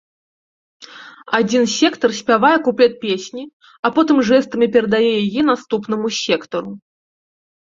[1.39, 3.43] Адзін сектар спявае куплет песні,
[3.85, 6.71] а потым жэстамі перадае яе наступнаму сектару.